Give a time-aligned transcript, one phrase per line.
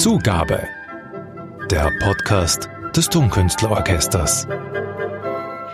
[0.00, 0.66] Zugabe.
[1.70, 4.46] Der Podcast des Tonkünstlerorchesters.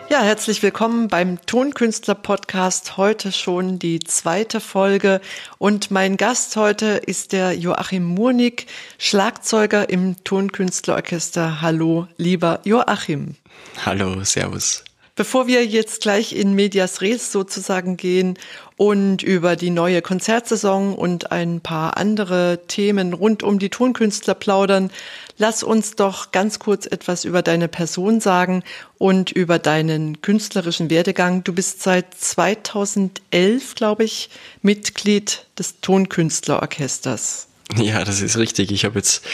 [0.08, 2.96] Ja, herzlich willkommen beim Tonkünstler-Podcast.
[2.96, 5.20] Heute schon die zweite Folge.
[5.58, 8.66] Und mein Gast heute ist der Joachim Murnig,
[8.98, 11.60] Schlagzeuger im Tonkünstlerorchester.
[11.60, 13.36] Hallo, lieber Joachim.
[13.84, 14.82] Hallo, Servus.
[15.16, 18.38] Bevor wir jetzt gleich in Medias Res sozusagen gehen
[18.76, 24.90] und über die neue Konzertsaison und ein paar andere Themen rund um die Tonkünstler plaudern,
[25.38, 28.62] lass uns doch ganz kurz etwas über deine Person sagen
[28.98, 31.42] und über deinen künstlerischen Werdegang.
[31.44, 34.28] Du bist seit 2011, glaube ich,
[34.60, 37.48] Mitglied des Tonkünstlerorchesters.
[37.78, 38.70] Ja, das ist richtig.
[38.70, 39.24] Ich habe jetzt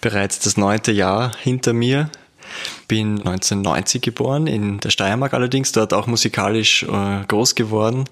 [0.00, 2.10] bereits das neunte Jahr hinter mir
[2.88, 8.04] bin 1990 geboren, in der Steiermark allerdings, dort auch musikalisch äh, groß geworden,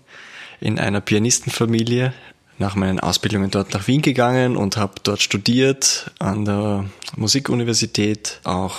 [0.61, 2.13] in einer Pianistenfamilie.
[2.59, 6.85] Nach meinen Ausbildungen dort nach Wien gegangen und habe dort studiert an der
[7.17, 8.77] Musikuniversität, auch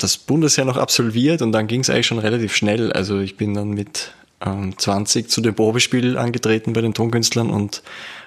[0.00, 2.92] das Bundesheer noch absolviert und dann ging es eigentlich schon relativ schnell.
[2.92, 4.12] Also ich bin dann mit
[4.44, 7.82] ähm, 20 zu dem Probespiel angetreten bei den Tonkünstlern und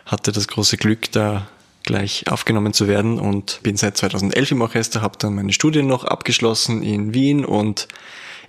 [0.05, 1.47] hatte das große Glück, da
[1.85, 6.03] gleich aufgenommen zu werden und bin seit 2011 im Orchester, habe dann meine Studien noch
[6.03, 7.87] abgeschlossen in Wien und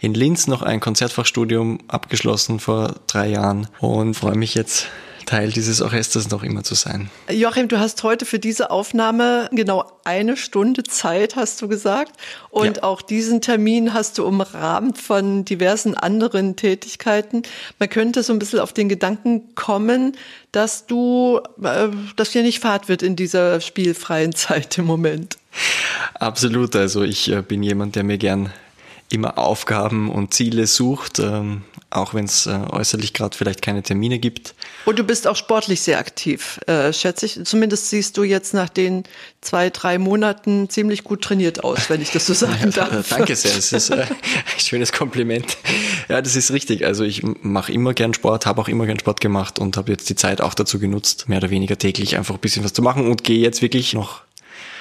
[0.00, 4.88] in Linz noch ein Konzertfachstudium abgeschlossen vor drei Jahren und freue mich jetzt
[5.26, 7.10] Teil dieses Orchesters noch immer zu sein.
[7.28, 12.12] Joachim, du hast heute für diese Aufnahme genau eine Stunde Zeit, hast du gesagt.
[12.48, 12.82] Und ja.
[12.84, 17.42] auch diesen Termin hast du umrahmt von diversen anderen Tätigkeiten.
[17.78, 20.16] Man könnte so ein bisschen auf den Gedanken kommen,
[20.52, 25.38] dass du, äh, dass dir nicht fad wird in dieser spielfreien Zeit im Moment.
[26.14, 26.76] Absolut.
[26.76, 28.52] Also ich äh, bin jemand, der mir gern
[29.08, 34.18] immer Aufgaben und Ziele sucht, ähm, auch wenn es äh, äußerlich gerade vielleicht keine Termine
[34.18, 34.54] gibt.
[34.84, 37.44] Und du bist auch sportlich sehr aktiv, äh, schätze ich.
[37.44, 39.04] Zumindest siehst du jetzt nach den
[39.40, 43.08] zwei, drei Monaten ziemlich gut trainiert aus, wenn ich das so sagen darf.
[43.08, 45.56] Danke sehr, das ist äh, ein schönes Kompliment.
[46.08, 46.84] Ja, das ist richtig.
[46.84, 50.10] Also ich mache immer gern Sport, habe auch immer gern Sport gemacht und habe jetzt
[50.10, 53.08] die Zeit auch dazu genutzt, mehr oder weniger täglich einfach ein bisschen was zu machen
[53.08, 54.25] und gehe jetzt wirklich noch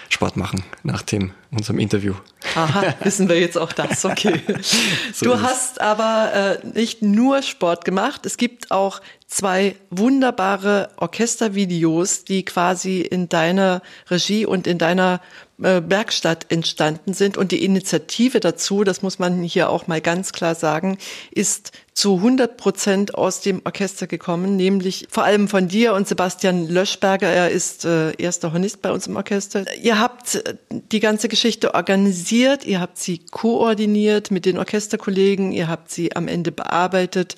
[0.09, 2.13] Sport machen nach dem, unserem Interview.
[2.55, 4.41] Aha, wissen wir jetzt auch das, okay.
[5.13, 12.25] so du hast aber äh, nicht nur Sport gemacht, es gibt auch zwei wunderbare Orchestervideos,
[12.25, 15.19] die quasi in deiner Regie und in deiner
[15.61, 17.35] äh, Werkstatt entstanden sind.
[17.35, 20.99] Und die Initiative dazu, das muss man hier auch mal ganz klar sagen,
[21.31, 26.67] ist zu 100 Prozent aus dem Orchester gekommen, nämlich vor allem von dir und Sebastian
[26.67, 27.27] Löschberger.
[27.27, 29.65] Er ist äh, erster Hornist bei uns im Orchester.
[29.81, 35.67] Ihr habt äh, die ganze Geschichte organisiert, ihr habt sie koordiniert mit den Orchesterkollegen, ihr
[35.67, 37.37] habt sie am Ende bearbeitet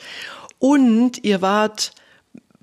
[0.60, 1.92] und ihr wart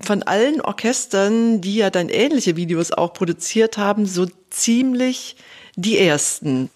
[0.01, 5.37] von allen Orchestern, die ja dann ähnliche Videos auch produziert haben, so ziemlich
[5.77, 6.71] die ersten.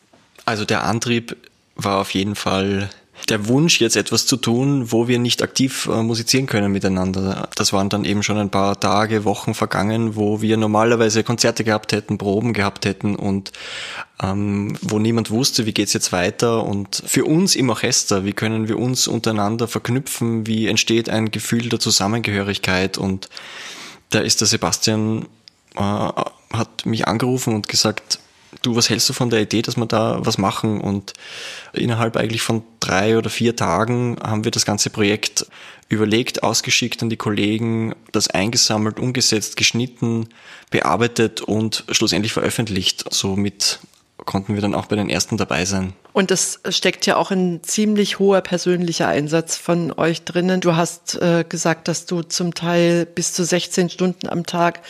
[0.45, 1.37] Also der Antrieb
[1.77, 2.91] war auf jeden Fall
[3.29, 7.49] der Wunsch, jetzt etwas zu tun, wo wir nicht aktiv äh, musizieren können miteinander.
[7.57, 11.93] Das waren dann eben schon ein paar Tage, Wochen vergangen, wo wir normalerweise Konzerte gehabt
[11.93, 13.53] hätten, Proben gehabt hätten und
[14.23, 16.65] ähm, wo niemand wusste, wie geht's jetzt weiter.
[16.65, 21.69] Und für uns im Orchester, wie können wir uns untereinander verknüpfen, wie entsteht ein Gefühl
[21.69, 22.99] der Zusammengehörigkeit.
[22.99, 23.29] Und
[24.11, 25.27] da ist der Sebastian,
[25.77, 28.21] äh, hat mich angerufen und gesagt,
[28.63, 30.81] du, was hältst du von der Idee, dass wir da was machen?
[30.81, 31.13] Und
[31.73, 35.47] innerhalb eigentlich von drei oder vier Tagen haben wir das ganze Projekt
[35.89, 40.29] überlegt, ausgeschickt an die Kollegen, das eingesammelt, umgesetzt, geschnitten,
[40.71, 43.05] bearbeitet und schlussendlich veröffentlicht.
[43.13, 43.81] So mit
[44.25, 45.93] konnten wir dann auch bei den ersten dabei sein.
[46.13, 50.61] Und es steckt ja auch ein ziemlich hoher persönlicher Einsatz von euch drinnen.
[50.61, 54.81] Du hast äh, gesagt, dass du zum Teil bis zu 16 Stunden am Tag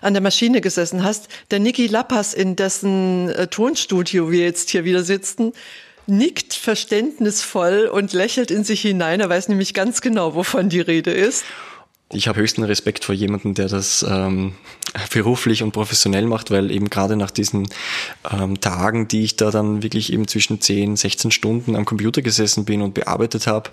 [0.00, 1.28] an der Maschine gesessen hast.
[1.50, 5.52] Der Niki Lappas, in dessen äh, Tonstudio wir jetzt hier wieder sitzen,
[6.06, 9.20] nickt verständnisvoll und lächelt in sich hinein.
[9.20, 11.44] Er weiß nämlich ganz genau, wovon die Rede ist.
[12.10, 14.54] Ich habe höchsten Respekt vor jemandem, der das ähm,
[15.12, 17.68] beruflich und professionell macht, weil eben gerade nach diesen
[18.30, 22.64] ähm, Tagen, die ich da dann wirklich eben zwischen 10, 16 Stunden am Computer gesessen
[22.64, 23.70] bin und bearbeitet habe,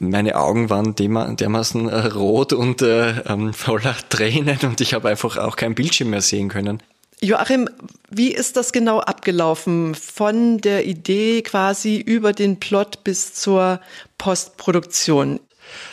[0.00, 5.36] meine Augen waren dermaßen äh, rot und äh, ähm, voller Tränen und ich habe einfach
[5.36, 6.82] auch kein Bildschirm mehr sehen können.
[7.22, 7.68] Joachim,
[8.10, 9.94] wie ist das genau abgelaufen?
[9.94, 13.80] Von der Idee quasi über den Plot bis zur
[14.16, 15.38] Postproduktion?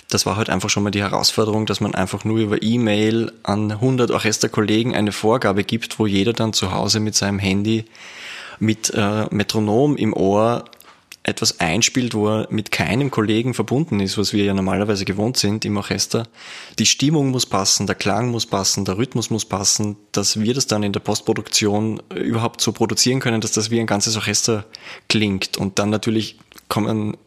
[0.10, 3.72] Das war halt einfach schon mal die Herausforderung, dass man einfach nur über E-Mail an
[3.72, 7.86] 100 Orchesterkollegen eine Vorgabe gibt, wo jeder dann zu Hause mit seinem Handy
[8.60, 10.66] mit äh, Metronom im Ohr
[11.28, 15.66] etwas einspielt, wo er mit keinem Kollegen verbunden ist, was wir ja normalerweise gewohnt sind
[15.66, 16.26] im Orchester.
[16.80, 20.68] Die Stimmung muss passen, der Klang muss passen, der Rhythmus muss passen, dass wir das
[20.68, 24.66] dann in der Postproduktion überhaupt so produzieren können, dass das wie ein ganzes Orchester
[25.10, 25.58] klingt.
[25.58, 26.40] Und dann natürlich
[26.70, 27.18] kommen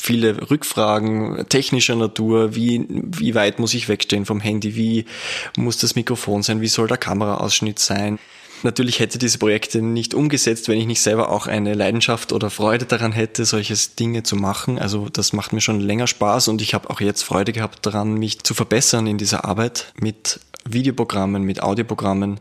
[0.00, 5.04] viele Rückfragen technischer Natur, wie, wie weit muss ich wegstehen vom Handy, wie
[5.56, 8.18] muss das Mikrofon sein, wie soll der Kameraausschnitt sein.
[8.62, 12.84] Natürlich hätte diese Projekte nicht umgesetzt, wenn ich nicht selber auch eine Leidenschaft oder Freude
[12.84, 14.78] daran hätte, solche Dinge zu machen.
[14.78, 18.14] Also das macht mir schon länger Spaß und ich habe auch jetzt Freude gehabt daran,
[18.14, 22.38] mich zu verbessern in dieser Arbeit mit Videoprogrammen, mit Audioprogrammen.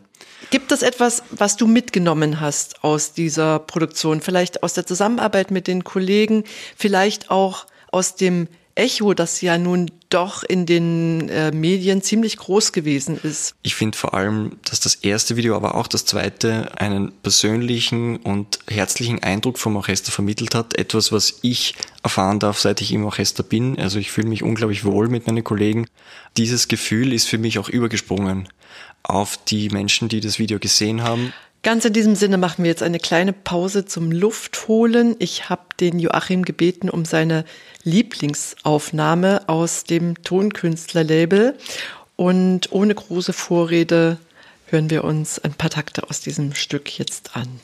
[0.49, 4.21] Gibt es etwas, was du mitgenommen hast aus dieser Produktion?
[4.21, 6.43] Vielleicht aus der Zusammenarbeit mit den Kollegen,
[6.75, 8.47] vielleicht auch aus dem
[8.79, 13.53] Echo, das ja nun doch in den äh, Medien ziemlich groß gewesen ist.
[13.61, 18.59] Ich finde vor allem, dass das erste Video, aber auch das zweite einen persönlichen und
[18.69, 20.77] herzlichen Eindruck vom Orchester vermittelt hat.
[20.77, 23.77] Etwas, was ich erfahren darf, seit ich im Orchester bin.
[23.77, 25.85] Also ich fühle mich unglaublich wohl mit meinen Kollegen.
[26.37, 28.47] Dieses Gefühl ist für mich auch übergesprungen
[29.03, 31.33] auf die Menschen, die das Video gesehen haben.
[31.61, 35.17] Ganz in diesem Sinne machen wir jetzt eine kleine Pause zum Luftholen.
[35.19, 37.43] Ich habe den Joachim gebeten um seine
[37.83, 41.57] Lieblingsaufnahme aus dem Tonkünstlerlabel.
[42.15, 44.17] Und ohne große Vorrede
[44.67, 47.59] hören wir uns ein paar Takte aus diesem Stück jetzt an.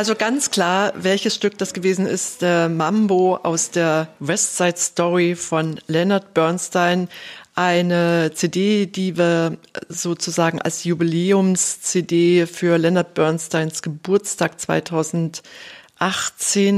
[0.00, 5.34] Also ganz klar, welches Stück das gewesen ist, der Mambo aus der West Side Story
[5.34, 7.10] von Leonard Bernstein.
[7.54, 9.58] Eine CD, die wir
[9.90, 15.42] sozusagen als Jubiläums-CD für Leonard Bernsteins Geburtstag 2018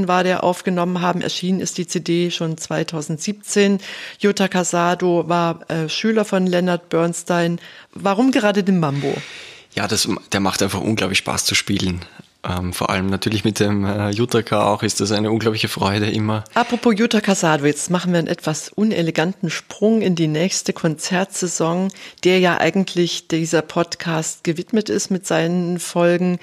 [0.09, 1.21] war der aufgenommen haben.
[1.21, 3.77] Erschienen ist die CD schon 2017.
[4.19, 7.61] Jutta Casado war äh, Schüler von Leonard Bernstein.
[7.93, 9.15] Warum gerade den Mambo?
[9.75, 12.03] Ja, das, der macht einfach unglaublich Spaß zu spielen.
[12.45, 16.43] Ähm, vor allem natürlich mit dem äh, Jutaka auch ist das eine unglaubliche Freude immer.
[16.53, 21.87] Apropos Jutaka Sado, jetzt machen wir einen etwas uneleganten Sprung in die nächste Konzertsaison,
[22.25, 26.37] der ja eigentlich dieser Podcast gewidmet ist mit seinen Folgen.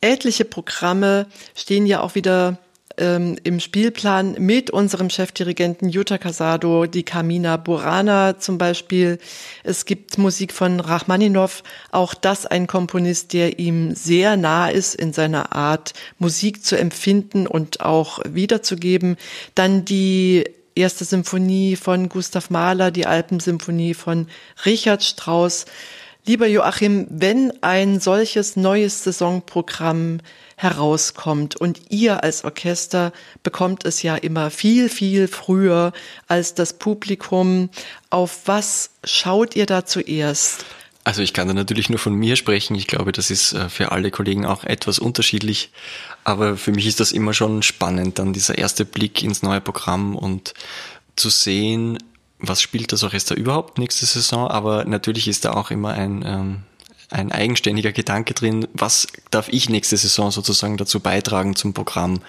[0.00, 2.58] Etliche Programme stehen ja auch wieder
[3.00, 9.18] ähm, im Spielplan mit unserem Chefdirigenten Jutta Casado, die Carmina Burana zum Beispiel.
[9.64, 15.12] Es gibt Musik von Rachmaninov, auch das ein Komponist, der ihm sehr nah ist in
[15.12, 19.16] seiner Art, Musik zu empfinden und auch wiederzugeben.
[19.54, 20.44] Dann die
[20.74, 24.28] erste Symphonie von Gustav Mahler, die Alpensymphonie von
[24.64, 25.66] Richard Strauss.
[26.26, 30.18] Lieber Joachim, wenn ein solches neues Saisonprogramm
[30.62, 33.12] herauskommt und ihr als Orchester
[33.42, 35.92] bekommt es ja immer viel, viel früher
[36.28, 37.70] als das Publikum.
[38.10, 40.64] Auf was schaut ihr da zuerst?
[41.04, 42.74] Also ich kann da natürlich nur von mir sprechen.
[42.74, 45.72] Ich glaube, das ist äh, für alle Kollegen auch etwas unterschiedlich.
[46.24, 50.14] Aber für mich ist das immer schon spannend, dann dieser erste Blick ins neue Programm
[50.14, 50.52] und
[51.16, 51.98] zu sehen,
[52.38, 56.62] was spielt das Orchester überhaupt nächste Saison, aber natürlich ist da auch immer ein, ähm,
[57.10, 62.20] ein eigenständiger Gedanke drin, was darf ich nächste Saison sozusagen dazu beitragen zum Programm.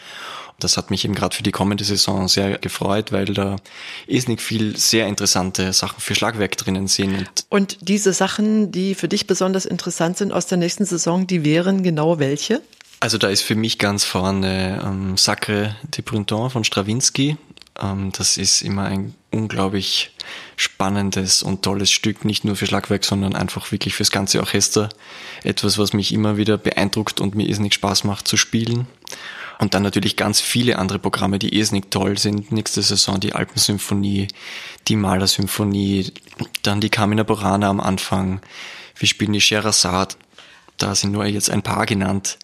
[0.60, 3.56] Das hat mich eben gerade für die kommende Saison sehr gefreut, weil da
[4.06, 7.18] ist nicht viel sehr interessante Sachen für Schlagwerk drinnen sind.
[7.18, 11.44] Und, und diese Sachen, die für dich besonders interessant sind aus der nächsten Saison, die
[11.44, 12.62] wären genau welche?
[13.00, 17.38] Also da ist für mich ganz vorne ähm, Sacre de Printemps von Stravinsky.
[17.82, 20.12] Ähm, das ist immer ein unglaublich
[20.58, 24.90] spannendes und tolles Stück, nicht nur für Schlagwerk, sondern einfach wirklich fürs ganze Orchester.
[25.44, 28.88] Etwas, was mich immer wieder beeindruckt und mir irrsinnig Spaß macht zu spielen.
[29.60, 32.52] Und dann natürlich ganz viele andere Programme, die irrsinnig toll sind.
[32.52, 34.28] Nächste Saison die Alpensymphonie,
[34.88, 36.12] die Malersymphonie,
[36.64, 38.42] dann die Carmina Burana am Anfang.
[38.98, 40.16] Wir spielen die Scheherazade.
[40.82, 42.38] Da sind nur jetzt ein paar genannt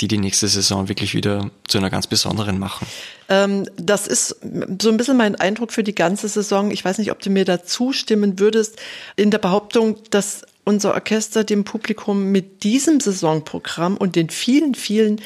[0.00, 2.86] die die nächste Saison wirklich wieder zu einer ganz besonderen machen.
[3.28, 4.36] Ähm, das ist
[4.80, 6.70] so ein bisschen mein Eindruck für die ganze Saison.
[6.70, 8.76] Ich weiß nicht, ob du mir da zustimmen würdest
[9.16, 15.20] in der Behauptung, dass unser Orchester dem Publikum mit diesem Saisonprogramm und den vielen, vielen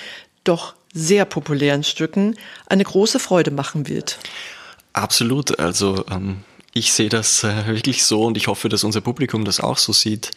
[0.45, 4.19] doch sehr populären Stücken eine große Freude machen wird.
[4.93, 5.59] Absolut.
[5.59, 9.61] Also ähm, ich sehe das äh, wirklich so und ich hoffe, dass unser Publikum das
[9.61, 10.31] auch so sieht,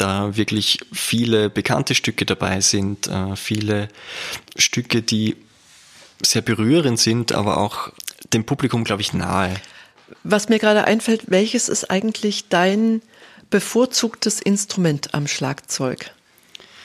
[0.00, 3.88] da wirklich viele bekannte Stücke dabei sind, äh, viele
[4.56, 5.36] Stücke, die
[6.22, 7.92] sehr berührend sind, aber auch
[8.32, 9.54] dem Publikum, glaube ich, nahe.
[10.24, 13.02] Was mir gerade einfällt, welches ist eigentlich dein
[13.48, 16.12] bevorzugtes Instrument am Schlagzeug?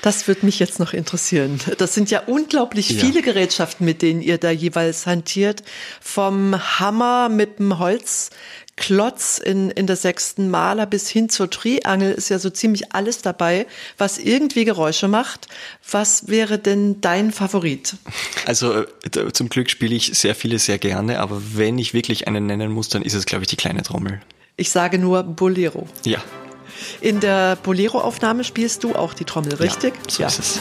[0.05, 1.59] Das würde mich jetzt noch interessieren.
[1.79, 3.03] Das sind ja unglaublich ja.
[3.03, 5.63] viele Gerätschaften, mit denen ihr da jeweils hantiert.
[5.99, 12.29] Vom Hammer mit dem Holzklotz in, in der sechsten Maler bis hin zur Triangel ist
[12.29, 13.65] ja so ziemlich alles dabei,
[13.97, 15.47] was irgendwie Geräusche macht.
[15.89, 17.95] Was wäre denn dein Favorit?
[18.45, 22.45] Also äh, zum Glück spiele ich sehr viele sehr gerne, aber wenn ich wirklich einen
[22.45, 24.21] nennen muss, dann ist es, glaube ich, die kleine Trommel.
[24.55, 25.87] Ich sage nur Bolero.
[26.05, 26.21] Ja,
[27.01, 29.93] in der Bolero-Aufnahme spielst du auch die Trommel, richtig?
[29.95, 30.27] Ja, so ja.
[30.27, 30.59] ist es.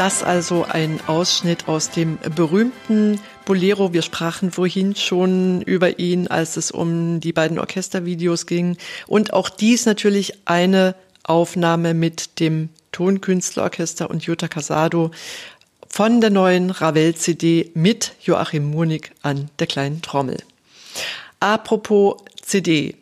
[0.00, 3.92] Das also ein Ausschnitt aus dem berühmten Bolero.
[3.92, 8.78] Wir sprachen vorhin schon über ihn, als es um die beiden Orchestervideos ging.
[9.06, 15.10] Und auch dies natürlich eine Aufnahme mit dem Tonkünstlerorchester und Jutta Casado
[15.86, 20.38] von der neuen Ravel-CD mit Joachim Munig an der kleinen Trommel.
[21.40, 22.96] Apropos CD.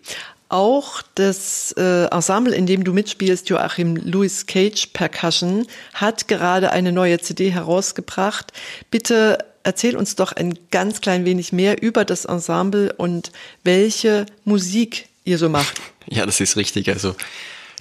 [0.49, 6.91] Auch das äh, Ensemble, in dem du mitspielst, Joachim Louis Cage Percussion, hat gerade eine
[6.93, 8.53] neue CD herausgebracht.
[8.91, 13.31] Bitte erzähl uns doch ein ganz klein wenig mehr über das Ensemble und
[13.63, 15.81] welche Musik ihr so macht.
[16.11, 16.89] Ja, das ist richtig.
[16.89, 17.15] Also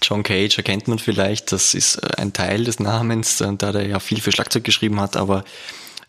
[0.03, 3.87] John Cage erkennt man vielleicht, das ist äh, ein Teil des Namens, äh, da der
[3.87, 5.45] ja viel für Schlagzeug geschrieben hat, aber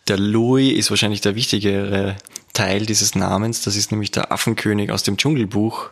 [0.08, 2.16] der Louis ist wahrscheinlich der wichtigere
[2.54, 3.62] Teil dieses Namens.
[3.62, 5.90] Das ist nämlich der Affenkönig aus dem Dschungelbuch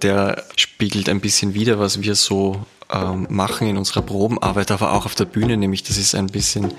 [0.00, 5.06] der spiegelt ein bisschen wider, was wir so ähm, machen in unserer Probenarbeit, aber auch
[5.06, 6.72] auf der Bühne, nämlich das ist ein bisschen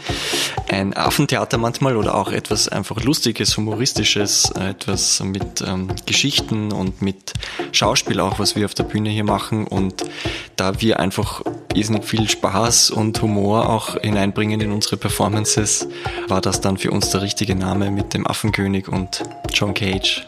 [0.70, 7.34] ein Affentheater manchmal oder auch etwas einfach Lustiges, Humoristisches, etwas mit ähm, Geschichten und mit
[7.72, 10.03] Schauspiel auch, was wir auf der Bühne hier machen und
[10.55, 11.41] da wir einfach
[11.74, 15.88] irrsinnig viel Spaß und Humor auch hineinbringen in unsere Performances,
[16.27, 20.27] war das dann für uns der richtige Name mit dem Affenkönig und John Cage.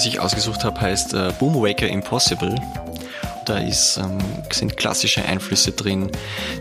[0.00, 2.54] Das ich ausgesucht habe, heißt äh, Boomwaker Impossible.
[3.44, 4.16] Da ist, ähm,
[4.50, 6.10] sind klassische Einflüsse drin,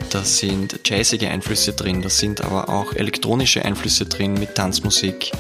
[0.10, 5.32] da sind jazzige Einflüsse drin, da sind aber auch elektronische Einflüsse drin mit Tanzmusik.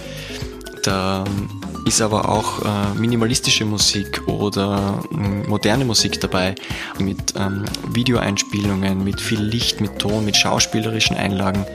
[0.83, 1.49] Da ähm,
[1.85, 6.55] ist aber auch äh, minimalistische Musik oder äh, moderne Musik dabei
[6.99, 11.65] mit ähm, Videoeinspielungen, mit viel Licht, mit Ton, mit schauspielerischen Einlagen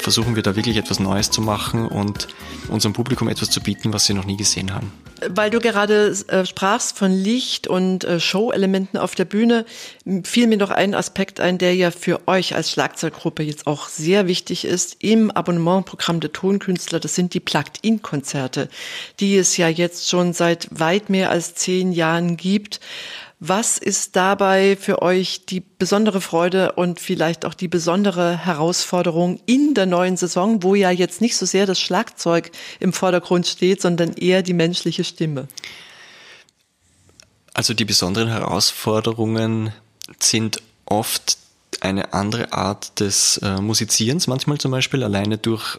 [0.00, 2.28] versuchen wir da wirklich etwas Neues zu machen und
[2.68, 4.92] unserem Publikum etwas zu bieten, was sie noch nie gesehen haben.
[5.28, 9.66] Weil du gerade äh, sprachst von Licht und äh, Show-Elementen auf der Bühne,
[10.24, 14.26] fiel mir noch ein Aspekt ein, der ja für euch als Schlagzeuggruppe jetzt auch sehr
[14.26, 17.00] wichtig ist im Abonnementprogramm der Tonkünstler.
[17.00, 18.70] Das sind die Plugged-In-Konzerte,
[19.20, 22.80] die es ja jetzt schon seit weit mehr als zehn Jahren gibt.
[23.42, 29.72] Was ist dabei für euch die besondere Freude und vielleicht auch die besondere Herausforderung in
[29.72, 34.12] der neuen Saison, wo ja jetzt nicht so sehr das Schlagzeug im Vordergrund steht, sondern
[34.12, 35.48] eher die menschliche Stimme?
[37.54, 39.72] Also die besonderen Herausforderungen
[40.18, 41.38] sind oft
[41.80, 45.78] eine andere Art des äh, Musizierens, manchmal zum Beispiel, alleine durch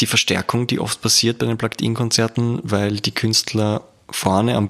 [0.00, 4.68] die Verstärkung, die oft passiert bei den Plugged-In-Konzerten, weil die Künstler vorne am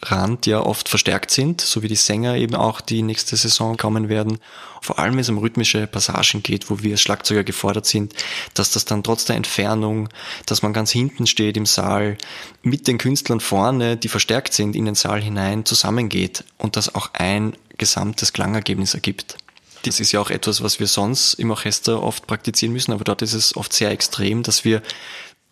[0.00, 4.08] Bühnenrand ja oft verstärkt sind, so wie die Sänger eben auch die nächste Saison kommen
[4.08, 4.38] werden.
[4.82, 8.14] Vor allem, wenn es um rhythmische Passagen geht, wo wir als Schlagzeuger gefordert sind,
[8.54, 10.08] dass das dann trotz der Entfernung,
[10.46, 12.16] dass man ganz hinten steht im Saal,
[12.62, 17.10] mit den Künstlern vorne, die verstärkt sind, in den Saal hinein zusammengeht und das auch
[17.12, 19.36] ein gesamtes Klangergebnis ergibt.
[19.84, 23.22] Das ist ja auch etwas, was wir sonst im Orchester oft praktizieren müssen, aber dort
[23.22, 24.82] ist es oft sehr extrem, dass wir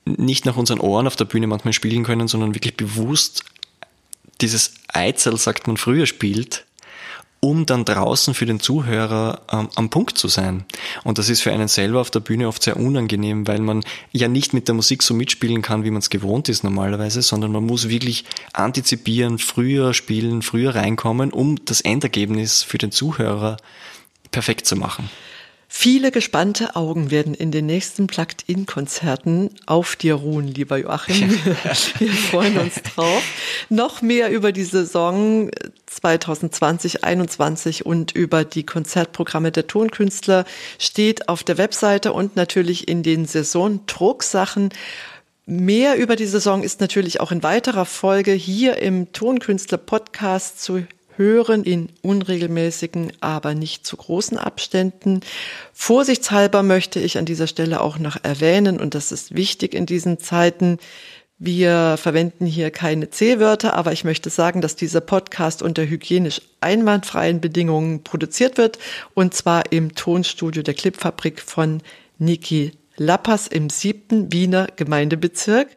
[0.04, 3.44] nicht nach unseren Ohren auf der Bühne manchmal spielen können, sondern wirklich bewusst
[4.40, 6.64] dieses Eizel, sagt man früher, spielt,
[7.40, 10.64] um dann draußen für den Zuhörer ähm, am Punkt zu sein.
[11.04, 14.28] Und das ist für einen selber auf der Bühne oft sehr unangenehm, weil man ja
[14.28, 17.64] nicht mit der Musik so mitspielen kann, wie man es gewohnt ist normalerweise, sondern man
[17.64, 23.56] muss wirklich antizipieren, früher spielen, früher reinkommen, um das Endergebnis für den Zuhörer
[24.30, 25.08] perfekt zu machen.
[25.70, 31.30] Viele gespannte Augen werden in den nächsten Plugged-In-Konzerten auf dir ruhen, lieber Joachim.
[31.98, 33.22] Wir freuen uns drauf.
[33.68, 35.50] Noch mehr über die Saison
[35.84, 40.46] 2020, 2021 und über die Konzertprogramme der Tonkünstler
[40.78, 44.70] steht auf der Webseite und natürlich in den Saison-Drucksachen.
[45.44, 50.86] Mehr über die Saison ist natürlich auch in weiterer Folge hier im Tonkünstler Podcast zu
[51.18, 55.20] hören in unregelmäßigen, aber nicht zu großen Abständen.
[55.74, 60.18] Vorsichtshalber möchte ich an dieser Stelle auch noch erwähnen, und das ist wichtig in diesen
[60.18, 60.78] Zeiten,
[61.40, 67.40] wir verwenden hier keine C-Wörter, aber ich möchte sagen, dass dieser Podcast unter hygienisch einwandfreien
[67.40, 68.78] Bedingungen produziert wird,
[69.14, 71.80] und zwar im Tonstudio der Clipfabrik von
[72.18, 75.68] Niki Lappers im siebten Wiener Gemeindebezirk,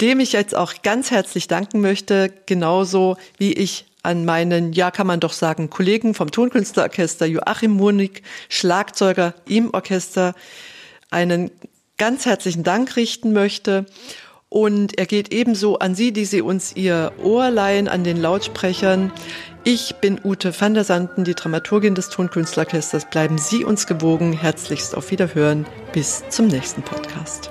[0.00, 5.06] dem ich jetzt auch ganz herzlich danken möchte, genauso wie ich an meinen, ja kann
[5.06, 10.34] man doch sagen, Kollegen vom Tonkünstlerorchester Joachim Murnig, Schlagzeuger im Orchester,
[11.10, 11.50] einen
[11.98, 13.86] ganz herzlichen Dank richten möchte.
[14.48, 19.12] Und er geht ebenso an Sie, die Sie uns Ihr Ohr leihen an den Lautsprechern.
[19.64, 23.10] Ich bin Ute van der Sanden, die Dramaturgin des Tonkünstlerorchesters.
[23.10, 24.32] Bleiben Sie uns gewogen.
[24.32, 25.66] Herzlichst auf Wiederhören.
[25.92, 27.50] Bis zum nächsten Podcast.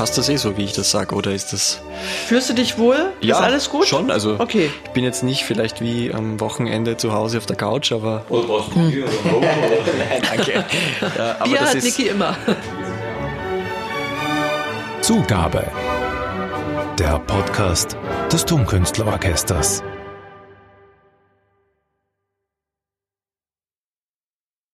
[0.00, 1.78] Passt das eh so, wie ich das sage, oder ist das...
[2.26, 3.12] Fühlst du dich wohl?
[3.20, 3.86] Ja, ist alles gut?
[3.86, 4.10] schon.
[4.10, 4.70] Also okay.
[4.82, 8.24] ich bin jetzt nicht vielleicht wie am Wochenende zu Hause auf der Couch, aber...
[8.30, 9.42] Oder brauchst du Bier oder Rum?
[10.08, 10.64] Nein, danke.
[11.18, 12.34] Ja, aber Bier das hat ist, Niki immer.
[15.02, 15.66] Zugabe.
[16.98, 17.98] Der Podcast
[18.32, 19.82] des Tonkünstlerorchesters.